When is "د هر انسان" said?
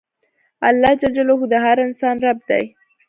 1.51-2.15